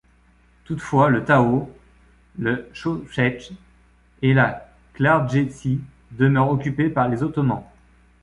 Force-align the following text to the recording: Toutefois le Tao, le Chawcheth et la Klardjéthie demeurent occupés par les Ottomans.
Toutefois 0.63 1.11
le 1.11 1.23
Tao, 1.25 1.71
le 2.35 2.67
Chawcheth 2.73 3.51
et 4.23 4.33
la 4.33 4.67
Klardjéthie 4.95 5.79
demeurent 6.13 6.49
occupés 6.49 6.89
par 6.89 7.07
les 7.07 7.21
Ottomans. 7.21 7.63